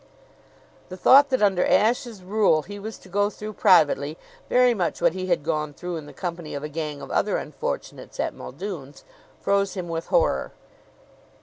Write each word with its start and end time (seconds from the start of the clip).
The 0.89 0.97
thought 0.97 1.29
that 1.29 1.43
under 1.43 1.63
Ashe's 1.63 2.23
rule 2.23 2.63
he 2.63 2.79
was 2.79 2.97
to 2.97 3.07
go 3.07 3.29
through 3.29 3.53
privately 3.53 4.17
very 4.49 4.73
much 4.73 4.99
what 4.99 5.13
he 5.13 5.27
had 5.27 5.43
gone 5.43 5.75
through 5.75 5.97
in 5.97 6.07
the 6.07 6.11
company 6.11 6.55
of 6.55 6.63
a 6.63 6.69
gang 6.69 7.03
of 7.03 7.11
other 7.11 7.37
unfortunates 7.37 8.19
at 8.19 8.33
Muldoon's 8.33 9.03
froze 9.41 9.75
him 9.75 9.87
with 9.89 10.07
horror. 10.07 10.53